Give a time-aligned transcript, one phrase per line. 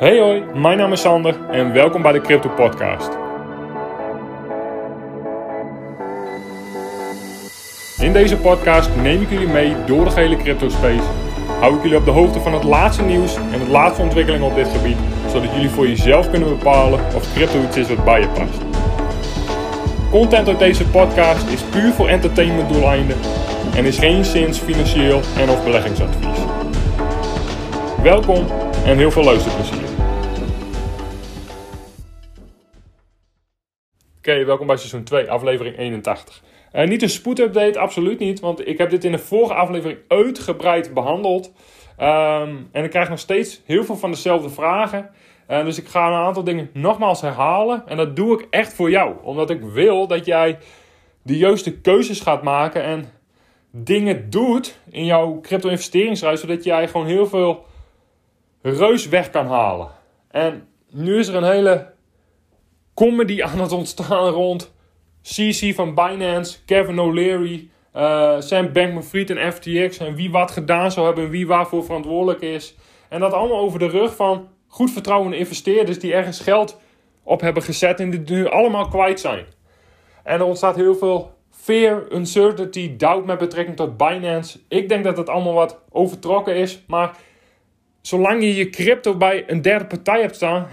[0.00, 3.08] Hey hoi, mijn naam is Sander en welkom bij de Crypto Podcast.
[7.98, 11.08] In deze podcast neem ik jullie mee door de gehele crypto space.
[11.60, 14.54] Hou ik jullie op de hoogte van het laatste nieuws en de laatste ontwikkelingen op
[14.54, 14.96] dit gebied,
[15.30, 18.60] zodat jullie voor jezelf kunnen bepalen of crypto iets is wat bij je past.
[20.10, 23.16] Content uit deze podcast is puur voor entertainment doeleinden
[23.76, 26.38] en is geen zins financieel en of beleggingsadvies.
[28.02, 28.46] Welkom
[28.84, 29.89] en heel veel luisterplezier.
[34.30, 36.42] Oké, welkom bij seizoen 2, aflevering 81.
[36.72, 40.94] Uh, niet een spoedupdate, absoluut niet, want ik heb dit in de vorige aflevering uitgebreid
[40.94, 41.52] behandeld.
[42.00, 45.10] Um, en ik krijg nog steeds heel veel van dezelfde vragen.
[45.48, 47.82] Uh, dus ik ga een aantal dingen nogmaals herhalen.
[47.86, 50.58] En dat doe ik echt voor jou, omdat ik wil dat jij
[51.22, 53.12] de juiste keuzes gaat maken en
[53.70, 57.64] dingen doet in jouw crypto-investeringsreis, zodat jij gewoon heel veel
[58.62, 59.88] reus weg kan halen.
[60.30, 61.98] En nu is er een hele
[63.00, 64.72] comedy aan het ontstaan rond
[65.22, 71.06] CC van Binance, Kevin O'Leary, uh, Sam Bankman-Fried en FTX en wie wat gedaan zou
[71.06, 72.74] hebben en wie waarvoor verantwoordelijk is.
[73.08, 76.80] En dat allemaal over de rug van goed vertrouwende investeerders die ergens geld
[77.22, 79.44] op hebben gezet en die nu allemaal kwijt zijn.
[80.24, 84.58] En er ontstaat heel veel fear, uncertainty, doubt met betrekking tot Binance.
[84.68, 87.16] Ik denk dat het allemaal wat overtrokken is, maar
[88.00, 90.68] zolang je je crypto bij een derde partij hebt staan,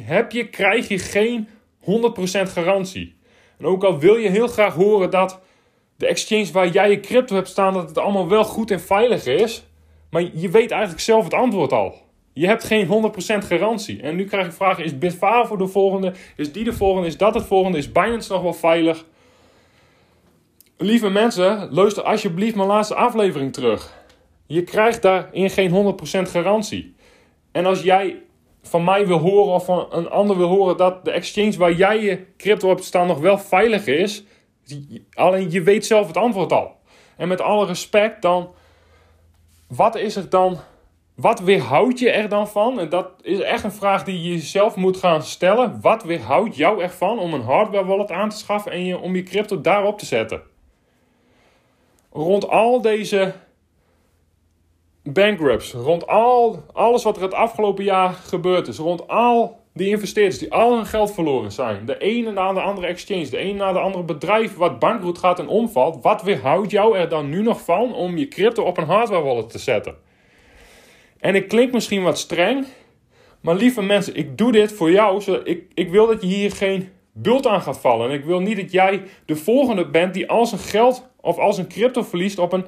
[0.00, 1.48] heb je, krijg je geen
[1.88, 3.16] 100% garantie.
[3.58, 5.40] En ook al wil je heel graag horen dat
[5.96, 9.26] de exchange waar jij je crypto hebt staan, dat het allemaal wel goed en veilig
[9.26, 9.66] is,
[10.10, 11.94] maar je weet eigenlijk zelf het antwoord al.
[12.32, 14.02] Je hebt geen 100% garantie.
[14.02, 16.12] En nu krijg ik vragen: is Bitfavo de volgende?
[16.36, 17.08] Is die de volgende?
[17.08, 17.78] Is dat het volgende?
[17.78, 19.04] Is Binance nog wel veilig?
[20.76, 23.96] Lieve mensen, luister alsjeblieft mijn laatste aflevering terug.
[24.46, 26.94] Je krijgt daarin geen 100% garantie.
[27.52, 28.22] En als jij
[28.68, 32.00] van mij wil horen of van een ander wil horen dat de exchange waar jij
[32.00, 34.24] je crypto hebt staan nog wel veilig is,
[35.12, 36.76] alleen je weet zelf het antwoord al.
[37.16, 38.50] En met alle respect dan,
[39.68, 40.58] wat is er dan,
[41.14, 42.80] wat weerhoudt je er dan van?
[42.80, 45.78] En dat is echt een vraag die je jezelf moet gaan stellen.
[45.80, 49.22] Wat weerhoudt jou ervan om een hardware wallet aan te schaffen en je, om je
[49.22, 50.42] crypto daarop te zetten?
[52.12, 53.34] Rond al deze
[55.02, 60.38] bankrupts, rond al, alles wat er het afgelopen jaar gebeurd is, rond al die investeerders
[60.38, 63.72] die al hun geld verloren zijn, de ene na de andere exchange, de ene na
[63.72, 67.60] de andere bedrijf wat bankroet gaat en omvalt, wat weerhoudt jou er dan nu nog
[67.60, 69.96] van om je crypto op een hardware wallet te zetten?
[71.18, 72.66] En ik klink misschien wat streng,
[73.40, 75.20] maar lieve mensen, ik doe dit voor jou.
[75.20, 78.08] Zodat ik, ik wil dat je hier geen bult aan gaat vallen.
[78.08, 81.52] En ik wil niet dat jij de volgende bent die al zijn geld of al
[81.52, 82.66] zijn crypto verliest op een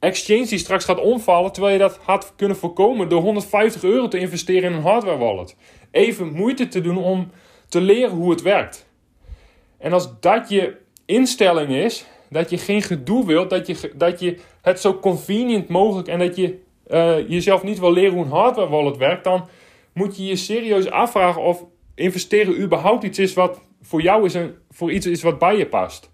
[0.00, 4.18] exchange die straks gaat omvallen, terwijl je dat had kunnen voorkomen door 150 euro te
[4.18, 5.56] investeren in een hardware wallet.
[5.90, 7.30] Even moeite te doen om
[7.68, 8.86] te leren hoe het werkt.
[9.78, 14.38] En als dat je instelling is, dat je geen gedoe wilt, dat je, dat je
[14.62, 16.58] het zo convenient mogelijk en dat je
[16.88, 19.48] uh, jezelf niet wil leren hoe een hardware wallet werkt, dan
[19.92, 24.54] moet je je serieus afvragen of investeren überhaupt iets is wat voor jou is en
[24.70, 26.10] voor iets is wat bij je past.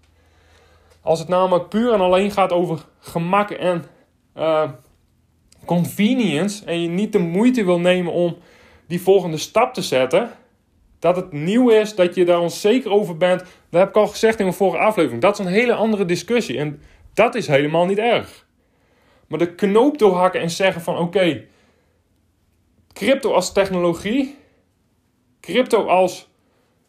[1.07, 3.85] Als het namelijk puur en alleen gaat over gemak en
[4.37, 4.69] uh,
[5.65, 8.37] convenience en je niet de moeite wil nemen om
[8.87, 10.31] die volgende stap te zetten,
[10.99, 14.37] dat het nieuw is, dat je daar onzeker over bent, dat heb ik al gezegd
[14.37, 15.21] in mijn vorige aflevering.
[15.21, 16.81] Dat is een hele andere discussie en
[17.13, 18.45] dat is helemaal niet erg.
[19.27, 21.45] Maar de knoop doorhakken en zeggen van oké,
[22.93, 24.37] crypto als technologie,
[25.41, 26.29] crypto als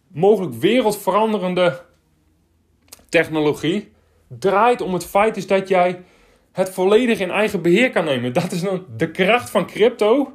[0.06, 1.80] mogelijk wereldveranderende
[3.08, 3.96] technologie,
[4.28, 6.02] draait om het feit is dat jij
[6.52, 8.32] het volledig in eigen beheer kan nemen.
[8.32, 10.32] Dat is dan de kracht van crypto,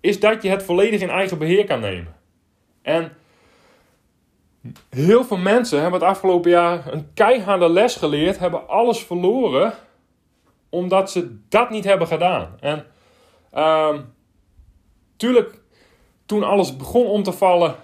[0.00, 2.14] is dat je het volledig in eigen beheer kan nemen.
[2.82, 3.12] En
[4.88, 9.72] heel veel mensen hebben het afgelopen jaar een keiharde les geleerd, hebben alles verloren,
[10.68, 12.56] omdat ze dat niet hebben gedaan.
[12.60, 12.86] En
[13.54, 14.14] um,
[15.16, 15.60] tuurlijk,
[16.26, 17.74] toen alles begon om te vallen,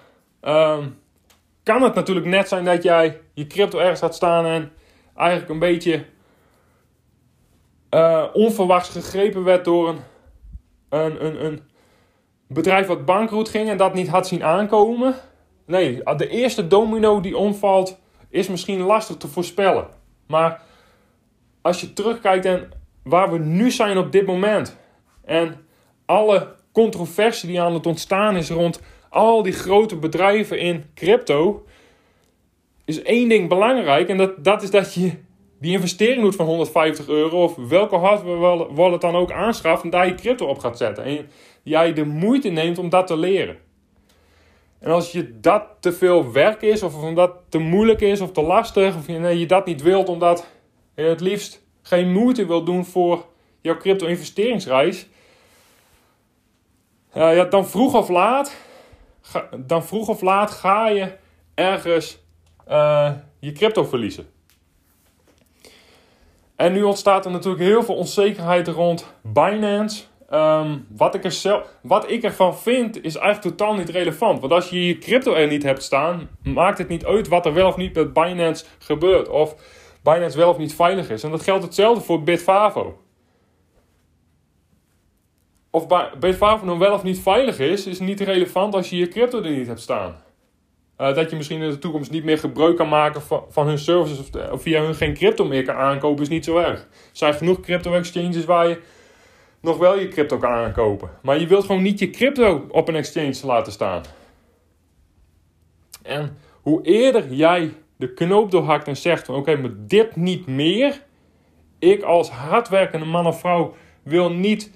[0.41, 0.99] um,
[1.63, 4.71] kan het natuurlijk net zijn dat jij je crypto ergens had staan en
[5.19, 6.05] eigenlijk een beetje
[7.93, 9.99] uh, onverwachts gegrepen werd door een,
[10.89, 11.61] een, een, een
[12.47, 15.15] bedrijf wat bankroet ging en dat niet had zien aankomen.
[15.65, 17.99] Nee, de eerste domino die omvalt
[18.29, 19.87] is misschien lastig te voorspellen.
[20.27, 20.61] Maar
[21.61, 22.71] als je terugkijkt en
[23.03, 24.77] waar we nu zijn op dit moment
[25.25, 25.65] en
[26.05, 31.65] alle controversie die aan het ontstaan is rond al die grote bedrijven in crypto,
[32.89, 34.09] is één ding belangrijk.
[34.09, 35.11] En dat, dat is dat je
[35.59, 40.07] die investering doet van 150 euro, of welke hardware wallet dan ook aanschaft en daar
[40.07, 41.03] je crypto op gaat zetten.
[41.03, 41.29] En
[41.63, 43.57] jij de moeite neemt om dat te leren.
[44.79, 48.41] En als je dat te veel werk is, of omdat te moeilijk is of te
[48.41, 50.47] lastig, of je, dat niet wilt omdat
[50.95, 53.25] je het liefst geen moeite wilt doen voor
[53.61, 55.07] jouw crypto-investeringsreis,
[57.17, 58.55] uh, ja, dan vroeg of laat,
[59.57, 61.11] dan vroeg of laat ga je
[61.53, 62.19] ergens
[62.69, 64.27] uh, je crypto verliezen.
[66.55, 70.03] En nu ontstaat er natuurlijk heel veel onzekerheid rond Binance.
[70.33, 74.39] Um, wat, ik er zelf, wat ik ervan vind is eigenlijk totaal niet relevant.
[74.39, 77.53] Want als je je crypto er niet hebt staan, maakt het niet uit wat er
[77.53, 79.29] wel of niet met Binance gebeurt.
[79.29, 79.55] Of
[80.03, 81.23] Binance wel of niet veilig is.
[81.23, 82.99] En dat geldt hetzelfde voor Bitfavo.
[85.71, 85.87] Of
[86.19, 89.51] Bitfavo nou wel of niet veilig is, is niet relevant als je je crypto er
[89.51, 90.15] niet hebt staan.
[91.01, 94.19] Uh, dat je misschien in de toekomst niet meer gebruik kan maken van, hun services
[94.19, 96.79] of, of, via hun geen crypto meer kan aankopen, is niet zo erg.
[96.79, 98.81] Er zijn genoeg crypto exchanges waar je
[99.61, 101.09] nog wel je crypto kan aankopen.
[101.21, 104.03] Maar je wilt gewoon niet je crypto op een exchange laten staan.
[106.01, 111.03] En hoe eerder jij de knoop doorhakt en zegt van oké, maar dit niet meer.
[111.79, 114.71] Ik als hardwerkende man of vrouw wil niet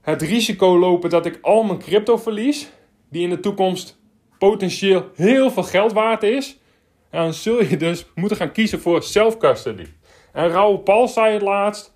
[0.00, 2.70] het risico lopen dat ik al mijn crypto verlies.
[3.08, 4.02] Die in de toekomst
[4.38, 6.58] potentieel heel veel geld waard is.
[7.10, 9.86] Dan zul je dus moeten gaan kiezen voor self-custody.
[10.32, 11.94] En Raoul Paul zei het laatst.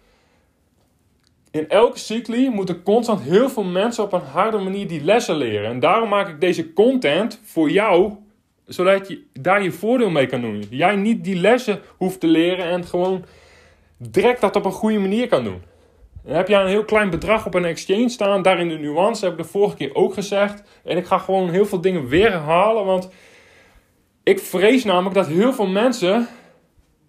[1.51, 5.71] In elke cycli moeten constant heel veel mensen op een harde manier die lessen leren.
[5.71, 8.13] En daarom maak ik deze content voor jou,
[8.67, 10.65] zodat je daar je voordeel mee kan doen.
[10.71, 13.25] Jij niet die lessen hoeft te leren en gewoon
[13.97, 15.63] direct dat op een goede manier kan doen.
[16.29, 19.33] Dan heb je een heel klein bedrag op een exchange staan, daarin de nuance, heb
[19.33, 20.63] ik de vorige keer ook gezegd.
[20.85, 23.11] En ik ga gewoon heel veel dingen weer herhalen, want
[24.23, 26.29] ik vrees namelijk dat heel veel mensen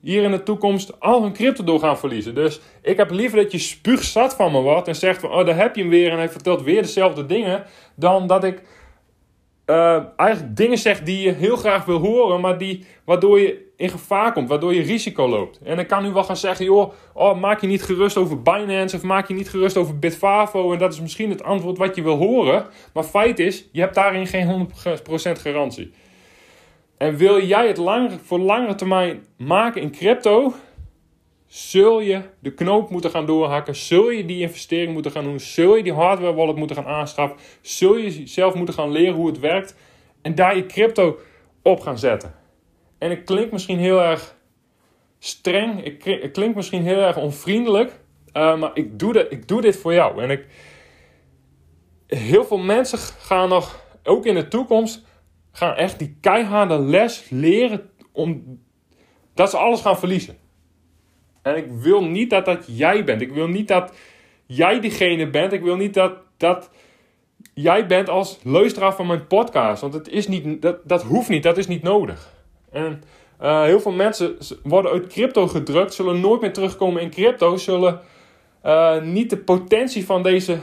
[0.02, 2.36] hier in de toekomst al hun crypto door gaan verliezen.
[2.36, 5.58] Dus ik heb liever dat je spuugzat van me wordt en zegt van, oh daar
[5.58, 7.64] heb je hem weer en hij vertelt weer dezelfde dingen,
[7.96, 8.62] dan dat ik
[9.66, 13.90] uh, eigenlijk dingen zeg die je heel graag wil horen, maar die, waardoor je in
[13.90, 15.60] gevaar komt, waardoor je risico loopt.
[15.64, 18.96] En ik kan nu wel gaan zeggen, joh, oh, maak je niet gerust over Binance
[18.96, 22.02] of maak je niet gerust over Bitfavo en dat is misschien het antwoord wat je
[22.02, 22.66] wil horen.
[22.94, 24.72] Maar feit is, je hebt daarin geen 100%
[25.42, 25.92] garantie.
[26.98, 30.54] En wil jij het lang, voor langere termijn maken in crypto,
[31.48, 33.76] zul je de knoop moeten gaan doorhakken.
[33.76, 35.40] Zul je die investering moeten gaan doen.
[35.40, 37.38] Zul je die hardware wallet moeten gaan aanschaffen.
[37.62, 39.76] Zul je zelf moeten gaan leren hoe het werkt.
[40.22, 41.20] En daar je crypto
[41.62, 42.39] op gaan zetten.
[43.00, 44.36] En ik klink misschien heel erg
[45.20, 45.84] streng.
[45.84, 48.00] Ik klink misschien heel erg onvriendelijk.
[48.34, 50.22] Uh, maar ik doe, ik doe dit voor jou.
[50.22, 50.46] En ik,
[52.08, 55.06] heel veel mensen gaan nog, ook in de toekomst,
[55.52, 57.90] gaan echt die keiharde les leren.
[58.12, 58.60] Om,
[59.34, 60.38] dat ze alles gaan verliezen.
[61.42, 63.22] En ik wil niet dat dat jij bent.
[63.22, 63.94] Ik wil niet dat
[64.46, 65.54] jij diegene bent.
[65.54, 66.70] Ik wil niet dat, dat
[67.54, 69.82] jij bent als luisteraar van mijn podcast.
[69.82, 72.38] Want het is niet, dat, dat hoeft niet, dat is niet nodig.
[72.72, 73.04] En
[73.42, 78.02] uh, heel veel mensen worden uit crypto gedrukt, zullen nooit meer terugkomen in crypto, zullen
[78.66, 80.58] uh, niet de potentie van deze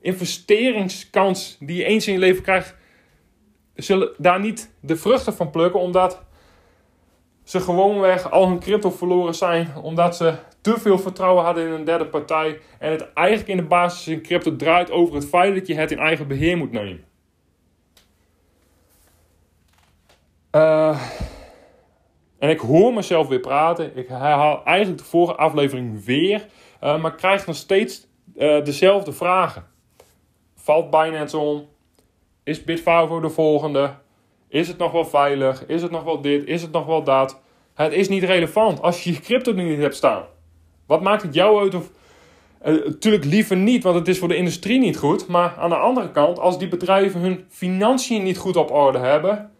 [0.00, 2.74] investeringskans die je eens in je leven krijgt,
[3.74, 6.22] zullen daar niet de vruchten van plukken, omdat
[7.50, 9.68] ze gewoonweg al hun crypto verloren zijn.
[9.82, 12.58] Omdat ze te veel vertrouwen hadden in een derde partij.
[12.78, 15.90] En het eigenlijk in de basis in crypto draait over het feit dat je het
[15.90, 17.04] in eigen beheer moet nemen.
[20.52, 21.00] Uh,
[22.38, 23.96] en ik hoor mezelf weer praten.
[23.96, 26.46] Ik herhaal eigenlijk de vorige aflevering weer.
[26.82, 29.64] Uh, maar krijg nog steeds uh, dezelfde vragen.
[30.54, 31.68] Valt Binance om?
[32.44, 33.94] Is Bitfavo de volgende?
[34.48, 35.66] Is het nog wel veilig?
[35.66, 36.46] Is het nog wel dit?
[36.46, 37.40] Is het nog wel dat?
[37.74, 40.24] Het is niet relevant als je je crypto nu niet hebt staan.
[40.86, 41.90] Wat maakt het jou uit of...
[42.64, 45.26] Natuurlijk liever niet, want het is voor de industrie niet goed.
[45.26, 49.50] Maar aan de andere kant, als die bedrijven hun financiën niet goed op orde hebben...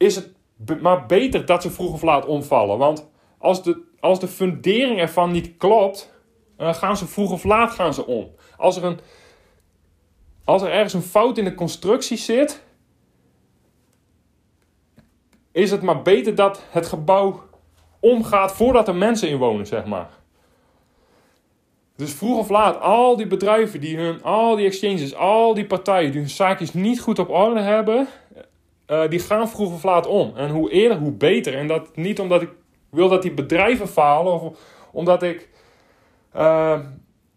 [0.00, 0.32] is het
[0.80, 2.78] maar beter dat ze vroeg of laat omvallen.
[2.78, 6.18] Want als de, als de fundering ervan niet klopt...
[6.56, 8.30] Gaan ze vroeg of laat gaan ze om.
[8.56, 9.00] Als er, een,
[10.44, 12.62] als er ergens een fout in de constructie zit
[15.52, 17.42] is het maar beter dat het gebouw
[18.00, 20.10] omgaat voordat er mensen in wonen, zeg maar.
[21.96, 26.10] Dus vroeg of laat, al die bedrijven die hun, al die exchanges, al die partijen
[26.10, 28.08] die hun zaakjes niet goed op orde hebben,
[28.90, 30.32] uh, die gaan vroeg of laat om.
[30.36, 31.54] En hoe eerder, hoe beter.
[31.54, 32.50] En dat niet omdat ik
[32.90, 34.58] wil dat die bedrijven falen of
[34.92, 35.48] omdat ik
[36.36, 36.78] uh,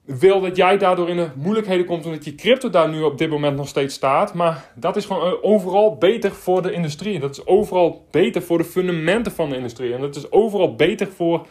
[0.05, 3.29] wil dat jij daardoor in de moeilijkheden komt omdat je crypto daar nu op dit
[3.29, 4.33] moment nog steeds staat.
[4.33, 7.19] Maar dat is gewoon overal beter voor de industrie.
[7.19, 9.93] Dat is overal beter voor de fundamenten van de industrie.
[9.93, 11.47] En dat is overal beter voor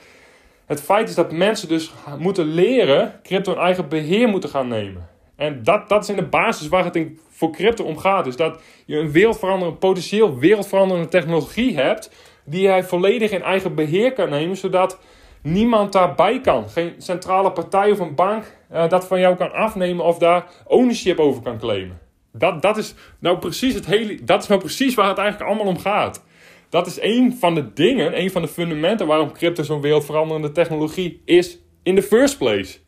[0.66, 5.08] het feit is dat mensen dus moeten leren crypto een eigen beheer moeten gaan nemen.
[5.36, 8.24] En dat, dat is in de basis waar het in, voor crypto om gaat.
[8.24, 12.10] Dus dat je een wereldveranderende, potentieel wereldveranderende technologie hebt.
[12.44, 14.56] Die jij volledig in eigen beheer kan nemen.
[14.56, 14.98] Zodat
[15.42, 16.68] niemand daarbij kan.
[16.68, 21.18] Geen centrale partij of een bank uh, dat van jou kan afnemen of daar ownership
[21.18, 22.00] over kan claimen.
[22.32, 25.72] Dat, dat, is nou precies het hele, dat is nou precies waar het eigenlijk allemaal
[25.72, 26.24] om gaat.
[26.68, 31.22] Dat is een van de dingen, een van de fundamenten waarom crypto zo'n wereldveranderende technologie
[31.24, 32.78] is in the first place.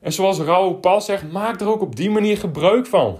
[0.00, 3.18] En zoals Raoul Paul zegt, maak er ook op die manier gebruik van.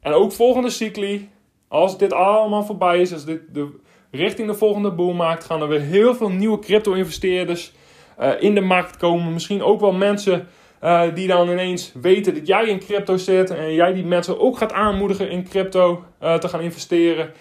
[0.00, 1.30] En ook volgende cycli,
[1.68, 5.68] als dit allemaal voorbij is, als dit de richting de volgende boom maakt, gaan er
[5.68, 7.72] weer heel veel nieuwe crypto-investeerders
[8.20, 9.32] uh, in de markt komen.
[9.32, 10.48] Misschien ook wel mensen
[10.82, 14.58] uh, die dan ineens weten dat jij in crypto zit en jij die mensen ook
[14.58, 17.32] gaat aanmoedigen in crypto uh, te gaan investeren.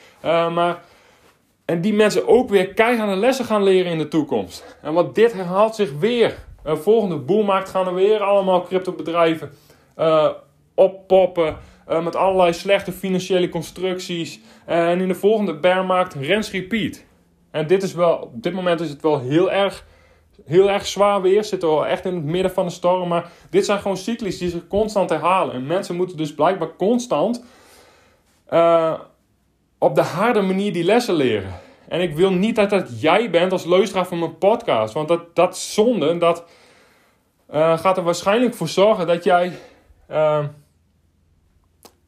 [0.53, 0.83] maar,
[1.65, 4.77] en die mensen ook weer keiharde lessen gaan leren in de toekomst.
[4.81, 6.35] En want dit herhaalt zich weer.
[6.65, 9.51] Volgende boelmarkt gaan er weer allemaal cryptobedrijven
[10.73, 11.57] oppoppen.
[12.03, 14.39] met allerlei slechte financiële constructies.
[14.65, 17.03] en in de volgende bearmarkt rens repeat.
[17.51, 19.85] En dit is wel, op dit moment is het wel heel erg
[20.45, 21.43] heel erg zwaar weer.
[21.43, 23.07] Zitten we echt in het midden van de storm.
[23.07, 25.53] Maar dit zijn gewoon cyclies die zich constant herhalen.
[25.53, 27.43] En mensen moeten dus blijkbaar constant
[28.49, 28.99] uh,
[29.77, 31.53] op de harde manier die lessen leren.
[31.87, 34.93] En ik wil niet dat dat jij bent als luisteraar van mijn podcast.
[34.93, 36.45] Want dat, dat zonde, dat
[37.53, 39.51] uh, gaat er waarschijnlijk voor zorgen dat jij
[40.11, 40.45] uh,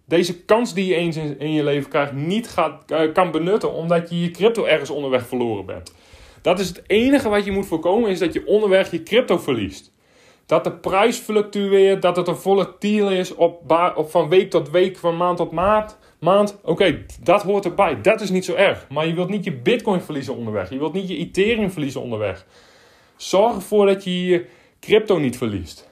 [0.05, 3.73] deze kans die je eens in, je leven krijgt niet gaat, kan benutten.
[3.73, 5.93] Omdat je je crypto ergens onderweg verloren bent.
[6.41, 9.91] Dat is het enige wat je moet voorkomen, is dat je onderweg je crypto verliest.
[10.45, 14.97] Dat de prijs fluctueert, dat het een volatiel is op, op van week tot week,
[14.97, 15.97] van maand tot maand.
[16.19, 16.59] Maand.
[16.63, 18.01] Oké, dat hoort erbij.
[18.01, 18.85] Dat is niet zo erg.
[18.89, 20.69] Maar je wilt niet je bitcoin verliezen onderweg.
[20.69, 22.45] Je wilt niet je ethereum verliezen onderweg.
[23.15, 24.45] Zorg ervoor dat je je
[24.79, 25.89] crypto niet verliest.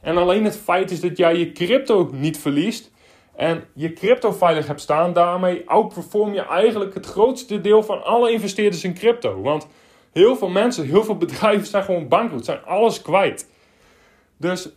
[0.00, 2.90] En alleen het feit is dat jij je crypto niet verliest
[3.36, 8.32] en je crypto veilig hebt staan, daarmee outperform je eigenlijk het grootste deel van alle
[8.32, 9.40] investeerders in crypto.
[9.40, 9.68] Want
[10.18, 13.48] Heel veel mensen, heel veel bedrijven zijn gewoon bankroet, zijn alles kwijt.
[14.36, 14.68] Dus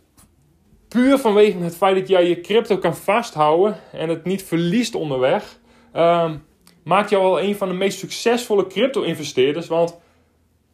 [0.92, 5.58] puur vanwege het feit dat jij je crypto kan vasthouden en het niet verliest onderweg,
[5.96, 6.44] um,
[6.84, 9.66] maakt jou al een van de meest succesvolle crypto-investeerders.
[9.66, 9.98] Want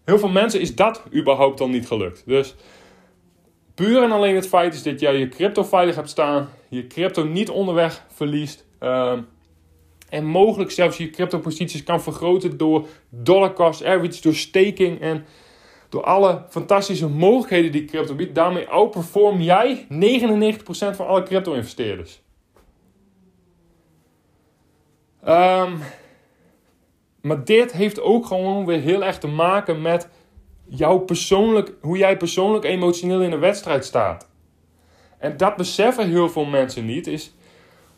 [0.05, 2.23] heel veel mensen is dat überhaupt al niet gelukt.
[2.27, 2.55] Dus
[3.75, 7.25] puur en alleen het feit is dat jij je crypto veilig hebt staan, je crypto
[7.25, 8.67] niet onderweg verliest.
[8.81, 9.27] Um,
[10.09, 15.25] en mogelijk zelfs je crypto-posities kan vergroten door dollar cost average, door staking en
[15.89, 18.35] door alle fantastische mogelijkheden die crypto biedt.
[18.35, 22.23] Daarmee outperform jij 99% van alle crypto-investeerders.
[25.29, 25.79] Um,
[27.21, 30.09] maar dit heeft ook gewoon weer heel erg te maken met
[30.69, 34.29] jouw persoonlijk, hoe jij persoonlijk emotioneel in een wedstrijd staat.
[35.19, 37.07] En dat beseffen heel veel mensen niet.
[37.07, 37.35] Is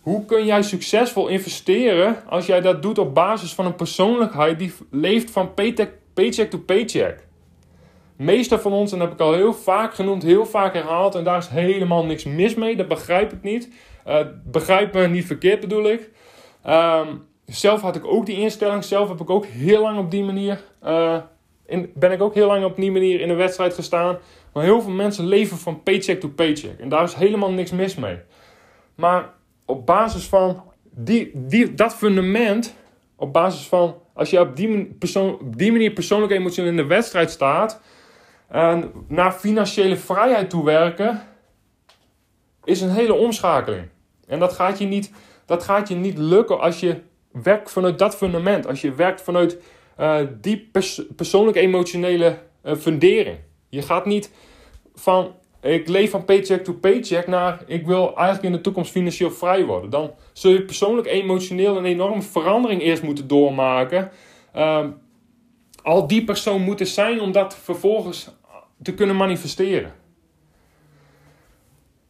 [0.00, 4.72] hoe kun jij succesvol investeren als jij dat doet op basis van een persoonlijkheid die
[4.90, 5.54] leeft van
[6.14, 7.28] paycheck to paycheck?
[8.20, 11.24] Meeste van ons, en dat heb ik al heel vaak genoemd, heel vaak herhaald, en
[11.24, 13.72] daar is helemaal niks mis mee, dat begrijp ik niet.
[14.06, 16.10] Uh, begrijp me niet verkeerd bedoel ik.
[16.68, 20.22] Um, zelf had ik ook die instelling, zelf heb ik ook heel lang op die
[20.22, 21.16] manier, uh,
[21.66, 24.18] in, ben ik ook heel lang op die manier in een wedstrijd gestaan.
[24.52, 27.94] Maar heel veel mensen leven van paycheck to paycheck, en daar is helemaal niks mis
[27.94, 28.18] mee.
[28.94, 29.30] Maar
[29.64, 32.74] op basis van die, die, dat fundament,
[33.16, 36.86] op basis van als je op die, persoon, op die manier persoonlijk emotioneel in de
[36.86, 37.80] wedstrijd staat,
[38.50, 41.22] en naar financiële vrijheid toe werken,
[42.64, 43.88] is een hele omschakeling.
[44.26, 45.12] En dat gaat je niet,
[45.46, 47.00] dat gaat je niet lukken als je
[47.32, 48.66] werkt vanuit dat fundament.
[48.66, 49.58] Als je werkt vanuit
[50.00, 53.38] uh, die pers persoonlijk emotionele uh, fundering.
[53.68, 54.30] Je gaat niet
[54.94, 59.30] van ik leef van paycheck to paycheck naar ik wil eigenlijk in de toekomst financieel
[59.30, 59.90] vrij worden.
[59.90, 64.10] Dan zul je persoonlijk emotioneel een enorme verandering eerst moeten doormaken.
[64.56, 65.00] Um,
[65.82, 68.28] al die persoon moeten zijn om dat vervolgens
[68.82, 69.92] te kunnen manifesteren.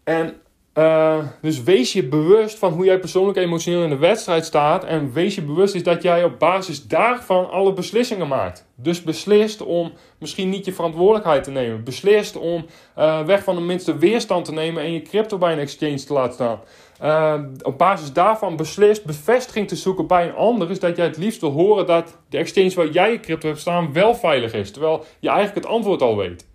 [0.05, 0.41] En
[0.75, 4.85] uh, dus wees je bewust van hoe jij persoonlijk emotioneel in de wedstrijd staat.
[4.85, 8.69] En wees je bewust is dat jij op basis daarvan alle beslissingen maakt.
[8.75, 11.85] Dus beslist om misschien niet je verantwoordelijkheid te nemen.
[11.85, 12.67] Beslist om
[12.99, 16.13] uh, weg van de minste weerstand te nemen en je crypto bij een exchange te
[16.13, 16.61] laten staan.
[17.03, 20.71] Uh, op basis daarvan beslist bevestiging te zoeken bij een ander.
[20.71, 23.61] Is dat jij het liefst wil horen dat de exchange waar jij je crypto hebt
[23.61, 24.71] staan wel veilig is.
[24.71, 26.49] Terwijl je eigenlijk het antwoord al weet.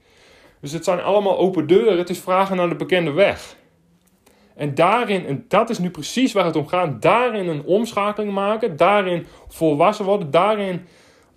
[0.65, 1.98] Dus het zijn allemaal open deuren.
[1.98, 3.55] Het is vragen naar de bekende weg.
[4.55, 8.77] En daarin, en dat is nu precies waar het om gaat, daarin een omschakeling maken,
[8.77, 10.86] daarin volwassen worden, daarin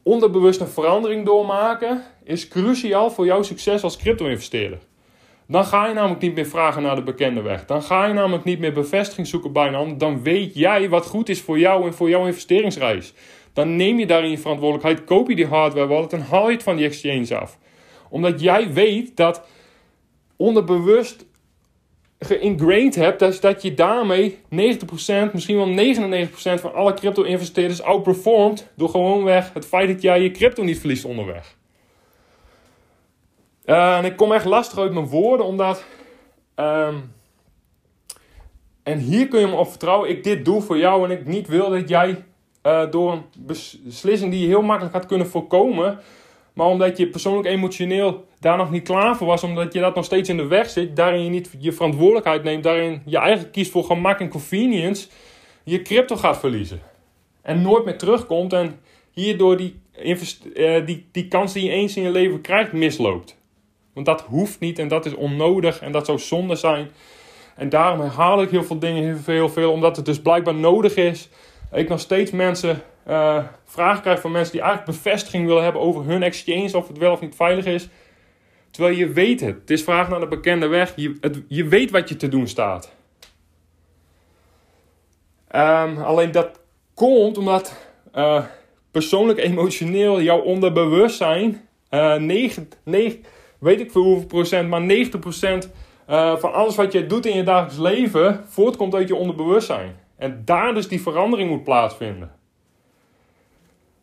[0.02, 4.78] onderbewust een verandering doormaken, is cruciaal voor jouw succes als crypto-investeerder.
[5.47, 7.64] Dan ga je namelijk niet meer vragen naar de bekende weg.
[7.64, 9.99] Dan ga je namelijk niet meer bevestiging zoeken bij een ander.
[9.99, 13.12] Dan weet jij wat goed is voor jou en voor jouw investeringsreis.
[13.52, 16.62] Dan neem je daarin je verantwoordelijkheid, koop je die hardware wallet en haal je het
[16.62, 17.58] van die exchange af.
[18.10, 19.42] Omdat jij weet dat
[20.36, 21.26] onderbewust
[22.18, 24.38] geïngrained hebt, dat, dat je daarmee 90%,
[25.32, 25.94] misschien wel
[26.26, 31.04] 99% van alle crypto-investeerders outperformt door gewoonweg het feit dat jij je crypto niet verliest
[31.04, 31.56] onderweg.
[33.64, 35.84] Uh, en ik kom echt lastig uit mijn woorden, omdat.
[36.56, 37.12] Um,
[38.82, 40.08] en hier kun je me op vertrouwen.
[40.08, 42.24] Ik dit doe voor jou en ik niet wil dat jij
[42.62, 43.24] uh, door een
[43.84, 45.98] beslissing die je heel makkelijk had kunnen voorkomen.
[46.58, 50.04] Maar omdat je persoonlijk emotioneel daar nog niet klaar voor was, omdat je dat nog
[50.04, 53.70] steeds in de weg zit, daarin je niet je verantwoordelijkheid neemt, daarin je eigen kiest
[53.70, 55.08] voor gemak en convenience,
[55.64, 56.80] je crypto gaat verliezen.
[57.42, 62.02] En nooit meer terugkomt en hierdoor die, uh, die, die kans die je eens in
[62.02, 63.36] je leven krijgt misloopt.
[63.92, 66.90] Want dat hoeft niet en dat is onnodig en dat zou zonde zijn.
[67.56, 70.94] En daarom herhaal ik heel veel dingen heel veel, veel omdat het dus blijkbaar nodig
[70.94, 71.28] is.
[71.72, 76.04] Ik nog steeds mensen uh, vragen krijg van mensen die eigenlijk bevestiging willen hebben over
[76.04, 77.88] hun exchange, of het wel of niet veilig is.
[78.70, 79.54] Terwijl je weet het.
[79.54, 80.92] Het is vraag naar de bekende weg.
[80.96, 82.92] Je, je weet wat je te doen staat.
[85.56, 86.60] Um, alleen dat
[86.94, 88.44] komt omdat uh,
[88.90, 93.24] persoonlijk emotioneel jouw onderbewustzijn uh, 9, 9,
[93.58, 95.70] weet ik veel hoeveel procent, maar 90 procent
[96.36, 99.96] van alles wat je doet in je dagelijks leven voortkomt uit je onderbewustzijn.
[100.16, 102.38] En daar dus die verandering moet plaatsvinden.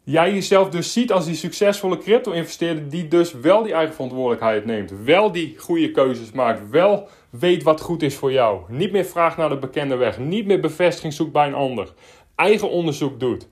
[0.07, 4.91] Jij jezelf dus ziet als die succesvolle crypto-investeerder die dus wel die eigen verantwoordelijkheid neemt.
[5.03, 6.69] Wel die goede keuzes maakt.
[6.69, 8.61] Wel weet wat goed is voor jou.
[8.67, 10.19] Niet meer vraagt naar de bekende weg.
[10.19, 11.93] Niet meer bevestiging zoekt bij een ander.
[12.35, 13.47] Eigen onderzoek doet.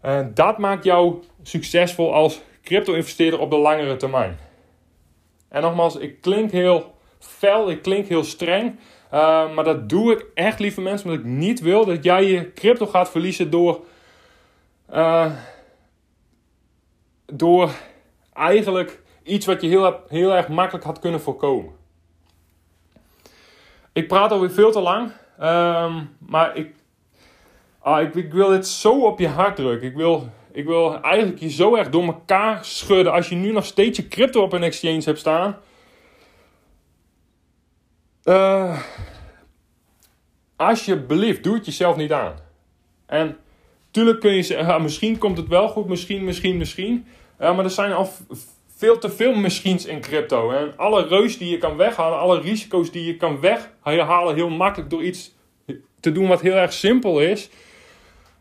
[0.00, 4.38] En dat maakt jou succesvol als crypto-investeerder op de langere termijn.
[5.48, 8.78] En nogmaals, ik klink heel fel, ik klink heel streng.
[9.12, 12.52] Uh, maar dat doe ik echt, lieve mensen, omdat ik niet wil dat jij je
[12.52, 13.80] crypto gaat verliezen door.
[14.92, 15.32] Uh,
[17.26, 17.70] door
[18.32, 21.72] eigenlijk iets wat je heel, heel erg makkelijk had kunnen voorkomen.
[23.92, 26.74] Ik praat alweer veel te lang, um, maar ik,
[27.78, 29.88] ah, ik, ik, wil dit zo op je hart drukken.
[29.88, 33.64] Ik wil, ik wil eigenlijk je zo erg door elkaar schudden als je nu nog
[33.64, 35.56] steeds je crypto op een exchange hebt staan.
[38.24, 38.78] Uh,
[40.56, 42.34] alsjeblieft, doe het jezelf niet aan.
[43.06, 43.36] En
[43.96, 47.06] tuurlijk kun je zeggen, misschien komt het wel goed, misschien, misschien, misschien.
[47.38, 48.08] maar er zijn al
[48.76, 50.50] veel te veel machines in crypto.
[50.50, 54.90] En alle reus die je kan weghalen, alle risico's die je kan weghalen heel makkelijk
[54.90, 55.34] door iets
[56.00, 57.50] te doen wat heel erg simpel is.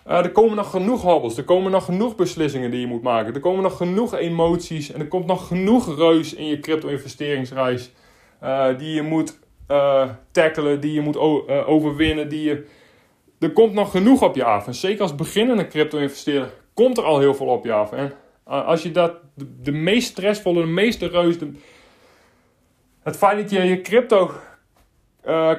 [0.07, 3.33] Uh, er komen nog genoeg hobbels, er komen nog genoeg beslissingen die je moet maken.
[3.33, 7.91] Er komen nog genoeg emoties en er komt nog genoeg reus in je crypto-investeringsreis.
[8.43, 9.39] Uh, die je moet
[9.71, 11.17] uh, tackelen, die je moet
[11.65, 12.29] overwinnen.
[12.29, 12.65] Die je...
[13.45, 14.67] Er komt nog genoeg op je af.
[14.67, 17.91] En zeker als beginnende crypto-investeerder komt er al heel veel op je af.
[17.91, 19.13] En als je dat,
[19.61, 21.35] de, meest stressvolle, de meeste reus,
[23.03, 24.31] het feit dat je je crypto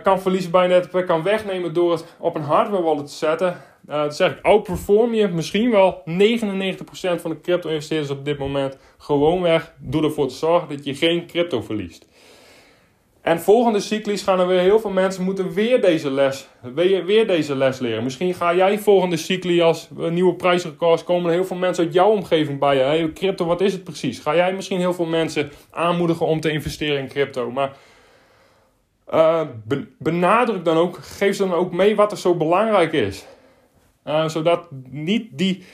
[0.03, 3.57] kan verliezen bij net kan wegnemen door het op een hardware wallet te zetten.
[3.89, 6.03] Uh, zeg ik, outperform je misschien wel 99%
[7.21, 11.27] van de crypto-investeerders op dit moment gewoon weg door ervoor te zorgen dat je geen
[11.27, 12.07] crypto verliest.
[13.27, 17.27] En volgende cyclus gaan er weer heel veel mensen moeten weer deze les, weer, weer
[17.27, 18.03] deze les leren.
[18.03, 22.59] Misschien ga jij volgende cycli als nieuwe prijsrecords komen heel veel mensen uit jouw omgeving
[22.59, 22.83] bij je.
[22.83, 24.19] Hey, crypto, wat is het precies?
[24.19, 27.51] Ga jij misschien heel veel mensen aanmoedigen om te investeren in crypto?
[27.51, 27.77] Maar
[29.15, 29.41] uh,
[29.99, 33.27] benadruk dan ook, geef ze dan ook mee wat er zo belangrijk is.
[34.05, 35.65] Uh, zodat niet die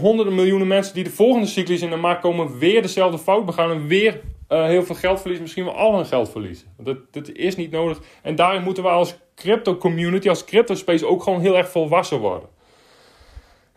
[0.00, 3.70] honderden miljoenen mensen die de volgende cyclus in de markt komen weer dezelfde fout begaan
[3.70, 4.20] en weer
[4.52, 6.66] uh, heel veel geld verliezen, misschien wel al hun geld verliezen.
[6.78, 8.00] Dat, dat is niet nodig.
[8.22, 12.18] En daarin moeten we als crypto community, als crypto space ook gewoon heel erg volwassen
[12.18, 12.48] worden.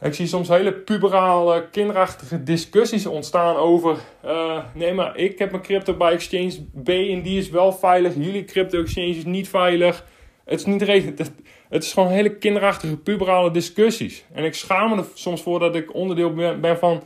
[0.01, 3.97] Ik zie soms hele puberale, kinderachtige discussies ontstaan over.
[4.25, 8.13] Uh, nee, maar ik heb mijn crypto bij exchange B en die is wel veilig.
[8.15, 10.05] Jullie crypto exchange is niet veilig.
[10.45, 11.19] Het is, niet het,
[11.69, 14.25] het is gewoon hele kinderachtige, puberale discussies.
[14.33, 17.03] En ik schaam me er soms voor dat ik onderdeel ben van,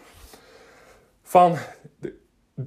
[1.23, 1.57] van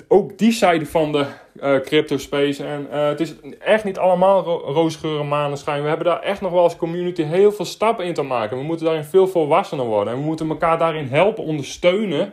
[0.08, 2.64] ook die zijde van de uh, crypto space.
[2.64, 5.82] En uh, het is echt niet allemaal ro roosgeuren maneschijn.
[5.82, 8.56] We hebben daar echt nog wel als community heel veel stappen in te maken.
[8.56, 10.12] We moeten daarin veel volwassener worden.
[10.12, 12.32] En we moeten elkaar daarin helpen, ondersteunen.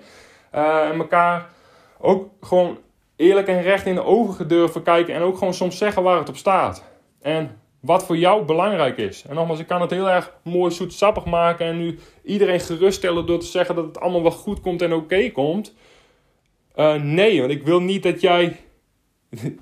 [0.56, 1.50] Uh, en elkaar
[2.00, 2.78] ook gewoon
[3.16, 6.30] eerlijk en recht in de ogen durven kijken en ook gewoon soms zeggen waar het
[6.30, 6.84] op staat.
[7.22, 9.26] En wat voor jou belangrijk is.
[9.30, 13.40] En nogmaals, ik kan het heel erg mooi zoetsappig maken en nu iedereen geruststellen door
[13.40, 15.74] te zeggen dat het allemaal wel goed komt en oké komt.
[16.80, 18.60] Uh, nee, want ik wil niet dat jij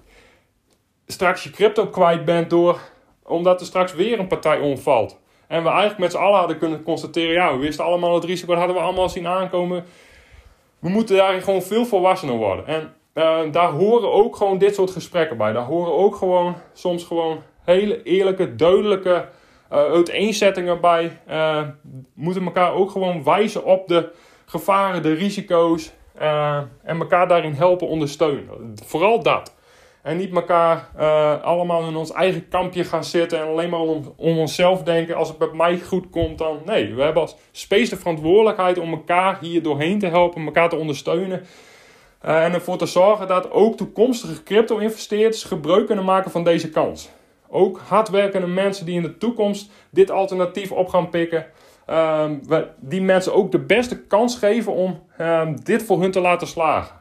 [1.06, 2.80] straks je crypto kwijt bent door,
[3.24, 5.20] omdat er straks weer een partij omvalt.
[5.48, 8.48] En we eigenlijk met z'n allen hadden kunnen constateren, ja, we wisten allemaal het risico,
[8.48, 9.86] dat hadden we allemaal zien aankomen.
[10.80, 12.66] We moeten daarin gewoon veel volwassener worden.
[12.68, 15.52] En uh, daar horen ook gewoon dit soort gesprekken bij.
[15.52, 19.30] Daar horen ook gewoon soms gewoon hele eerlijke, duidelijke
[19.72, 21.20] uh, uiteenzettingen bij.
[21.30, 21.62] Uh,
[22.14, 24.12] moeten elkaar ook gewoon wijzen op de
[24.46, 25.92] gevaren, de risico's.
[26.22, 28.74] Uh, en elkaar daarin helpen ondersteunen.
[28.86, 29.56] Vooral dat.
[30.02, 30.90] En niet elkaar
[31.42, 35.16] allemaal in ons eigen kampje gaan zitten en alleen maar om, om onszelf denken.
[35.16, 36.94] Als het bij mij goed komt, dan nee.
[36.94, 41.46] We hebben als space de verantwoordelijkheid om elkaar hier doorheen te helpen, elkaar te ondersteunen.
[42.22, 47.10] en ervoor te zorgen dat ook toekomstige crypto-investeerders gebruik kunnen maken van deze kans.
[47.50, 51.46] Ook hardwerkende mensen die in de toekomst dit alternatief op gaan pikken.
[51.90, 52.42] Um,
[52.80, 56.96] die mensen ook de beste kans geven om um, dit voor hun te laten slagen.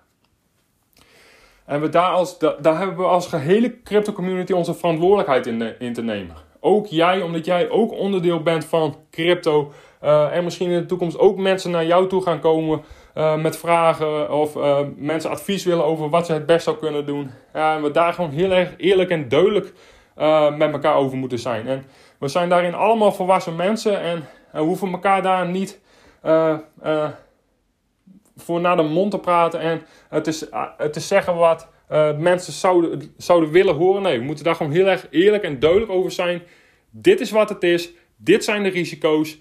[1.64, 5.92] En we daar, als, daar hebben we als gehele crypto community onze verantwoordelijkheid in, in
[5.92, 6.37] te nemen.
[6.61, 9.72] Ook jij, omdat jij ook onderdeel bent van crypto.
[10.05, 12.83] Uh, en misschien in de toekomst ook mensen naar jou toe gaan komen
[13.14, 14.33] uh, met vragen.
[14.33, 17.31] Of uh, mensen advies willen over wat ze het best zou kunnen doen.
[17.53, 19.72] en we daar gewoon heel erg eerlijk en duidelijk
[20.57, 21.66] met elkaar over moeten zijn.
[21.66, 21.85] En
[22.18, 24.25] we zijn daarin allemaal volwassen mensen en
[24.61, 25.81] we hoeven elkaar daar niet
[26.25, 27.09] uh, uh,
[28.37, 30.38] voor naar de mond te praten en het is,
[30.90, 31.69] te zeggen wat
[32.19, 34.03] mensen zouden, zouden willen horen.
[34.03, 36.42] Nee, we moeten daar gewoon heel erg eerlijk en duidelijk over zijn.
[36.90, 39.38] Dit is wat het is, dit zijn de risico's.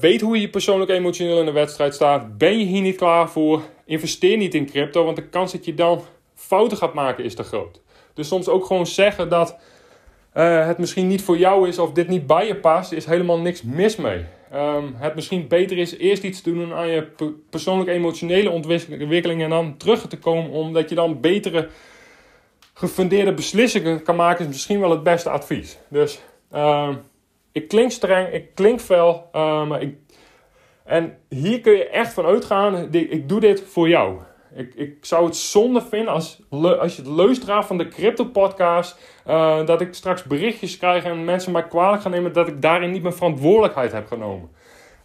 [0.00, 2.38] weet hoe je persoonlijk emotioneel in de wedstrijd staat.
[2.38, 3.62] Ben je hier niet klaar voor?
[3.84, 6.02] Investeer niet in crypto, want de kans dat je dan
[6.34, 7.80] fouten gaat maken is te groot.
[8.14, 9.56] Dus soms ook gewoon zeggen dat
[10.38, 13.38] uh, het misschien niet voor jou is of dit niet bij je past, is helemaal
[13.38, 14.24] niks mis mee.
[14.54, 17.06] Um, het misschien beter is eerst iets te doen aan je
[17.50, 21.68] persoonlijke emotionele ontwikkeling en dan terug te komen, omdat je dan betere
[22.74, 25.78] gefundeerde beslissingen kan maken, is misschien wel het beste advies.
[25.88, 26.20] Dus
[26.54, 26.88] uh,
[27.52, 29.96] ik klink streng, ik klink fel, uh, maar ik,
[30.84, 34.18] en hier kun je echt van uitgaan, ik doe dit voor jou.
[34.58, 38.98] Ik, ik zou het zonde vinden als, als je het luisteraar van de Crypto Podcast.
[39.26, 42.90] Uh, dat ik straks berichtjes krijg en mensen mij kwalijk gaan nemen dat ik daarin
[42.90, 44.50] niet mijn verantwoordelijkheid heb genomen.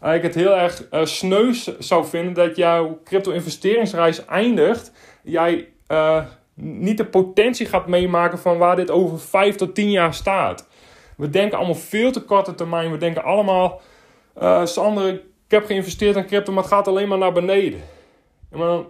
[0.03, 4.91] Uh, ik het heel erg uh, sneus zou vinden dat jouw crypto-investeringsreis eindigt.
[5.23, 5.67] Jij
[6.55, 10.67] niet de potentie gaat meemaken van waar dit over 5 tot 10 jaar staat.
[11.17, 12.91] We denken allemaal veel te korte termijn.
[12.91, 13.81] We denken allemaal,
[14.63, 17.81] Sander, ik heb geïnvesteerd in crypto, maar het gaat alleen maar naar beneden.
[18.49, 18.87] maar dan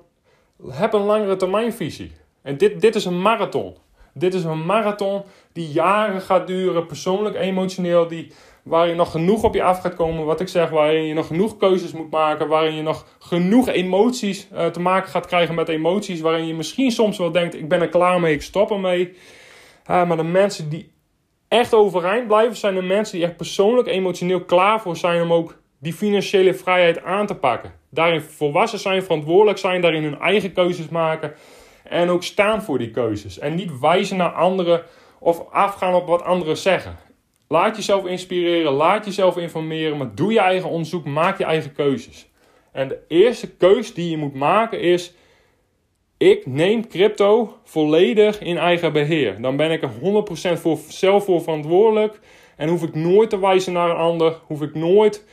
[0.71, 2.11] heb een langere termijnvisie.
[2.41, 3.75] En dit, dit is een marathon.
[4.13, 5.21] Dit is een marathon
[5.53, 8.31] die jaren gaat duren, persoonlijk, emotioneel, die,
[8.63, 10.25] waar je nog genoeg op je af gaat komen.
[10.25, 14.47] Wat ik zeg, waarin je nog genoeg keuzes moet maken, waarin je nog genoeg emoties
[14.53, 17.81] uh, te maken gaat krijgen met emoties, waarin je misschien soms wel denkt, ik ben
[17.81, 19.07] er klaar mee, ik stop ermee.
[19.89, 20.91] Uh, maar de mensen die
[21.47, 25.61] echt overeind blijven, zijn de mensen die echt persoonlijk, emotioneel klaar voor zijn om ook
[25.83, 27.73] die financiële vrijheid aan te pakken.
[27.89, 31.33] Daarin volwassen zijn, verantwoordelijk zijn, daarin hun eigen keuzes maken.
[31.83, 33.39] En ook staan voor die keuzes.
[33.39, 34.83] En niet wijzen naar anderen
[35.19, 36.97] of afgaan op wat anderen zeggen.
[37.47, 42.27] Laat jezelf inspireren, laat jezelf informeren, maar doe je eigen onderzoek, maak je eigen keuzes.
[42.71, 45.13] En de eerste keus die je moet maken is:
[46.17, 49.41] ik neem crypto volledig in eigen beheer.
[49.41, 49.91] Dan ben ik er
[50.55, 52.19] 100% voor, zelf voor verantwoordelijk
[52.57, 55.25] en hoef ik nooit te wijzen naar een ander, hoef ik nooit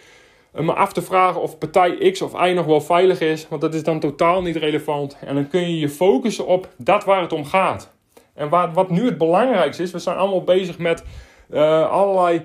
[0.53, 3.75] me af te vragen of partij X of Y nog wel veilig is, want dat
[3.75, 5.17] is dan totaal niet relevant.
[5.21, 7.93] En dan kun je je focussen op dat waar het om gaat.
[8.35, 11.05] En wat, nu het belangrijkste is, we zijn allemaal bezig met
[11.51, 12.45] uh, allerlei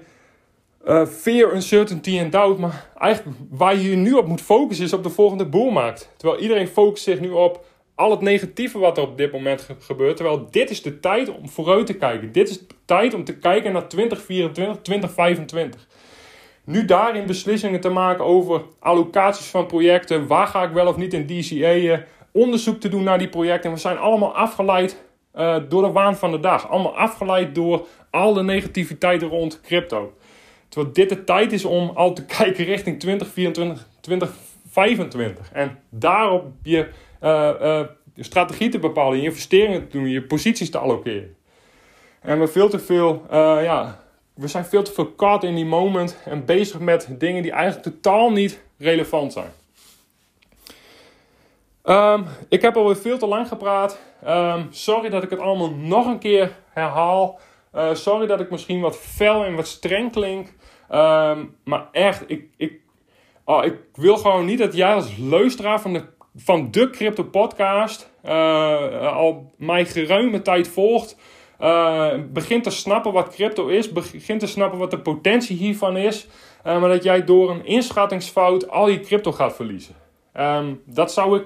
[0.88, 2.60] uh, fear, uncertainty en doubt.
[2.60, 6.10] Maar eigenlijk waar je je nu op moet focussen is op de volgende boelmarkt.
[6.18, 7.65] Terwijl iedereen focust zich nu op
[7.96, 10.15] al het negatieve wat er op dit moment gebeurt.
[10.15, 12.32] Terwijl dit is de tijd om vooruit te kijken.
[12.32, 15.88] Dit is de tijd om te kijken naar 2024, 2025.
[16.65, 20.28] Nu daarin beslissingen te maken over allocaties van projecten.
[20.28, 22.06] Waar ga ik wel of niet in DCA'en?
[22.32, 23.71] Onderzoek te doen naar die projecten.
[23.71, 25.04] We zijn allemaal afgeleid
[25.36, 26.69] uh, door de waan van de dag.
[26.69, 30.13] Allemaal afgeleid door al de negativiteit rond crypto.
[30.69, 35.51] Terwijl dit de tijd is om al te kijken richting 2024, 2025.
[35.51, 36.88] En daarop je
[37.23, 37.82] uh,
[38.15, 41.36] strategie te bepalen, je investeringen te doen, je posities te allokeren.
[42.21, 43.25] En we veel te veel
[43.62, 44.05] ja,
[44.36, 47.84] we zijn veel te veel caught in die moment en bezig met dingen die eigenlijk
[47.84, 49.52] totaal niet relevant zijn.
[51.84, 54.00] Ehm, ik heb alweer veel te lang gepraat.
[54.24, 57.39] Ehm, sorry dat ik het allemaal nog een keer herhaal.
[57.76, 60.54] Uh, sorry dat ik misschien wat fel en wat streng klink.
[60.89, 62.80] Ehm, maar echt, ik, ik,
[63.43, 66.04] oh, ik wil gewoon niet dat jij als luisteraar van de,
[66.36, 71.17] van de Crypto Podcast uh, al mij geruime tijd volgt.
[71.62, 76.28] Uh, begint te snappen wat crypto is, begint te snappen wat de potentie hiervan is,
[76.68, 79.96] uh, maar dat jij door een inschattingsfout al je crypto gaat verliezen.
[80.39, 81.44] Um, dat zou ik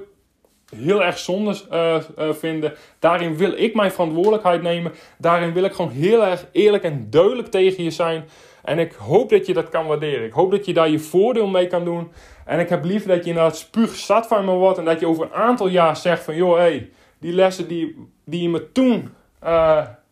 [0.76, 1.98] heel erg zonde uh,
[2.32, 2.74] vinden.
[3.00, 4.92] Daarin wil ik mijn verantwoordelijkheid nemen.
[5.18, 8.30] Daarin wil ik gewoon heel erg eerlijk en duidelijk tegen je zijn.
[8.64, 10.26] En ik hoop dat je dat kan waarderen.
[10.26, 12.12] Ik hoop dat je daar je voordeel mee kan doen.
[12.46, 14.78] En ik heb liever dat je inderdaad spuug zat van me wordt.
[14.78, 16.36] En dat je over een aantal jaar zegt van...
[16.36, 19.10] joh, hey, die lessen die, die je me toen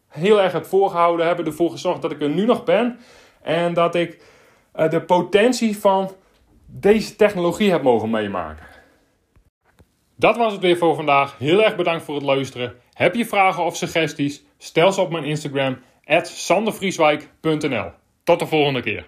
[0.07, 1.25] heel erg hebt voorgehouden...
[1.25, 2.99] hebben ervoor gezorgd dat ik er nu nog ben.
[3.41, 4.21] En dat ik
[4.75, 6.11] uh, de potentie van
[6.65, 8.65] deze technologie heb mogen meemaken.
[10.15, 11.37] Dat was het weer voor vandaag.
[11.37, 12.75] Heel erg bedankt voor het luisteren.
[12.93, 14.43] Heb je vragen of suggesties?
[14.57, 15.77] Stel ze op mijn Instagram,
[16.21, 17.91] sandervrieswijk.nl.
[18.23, 19.05] Tot de volgende keer.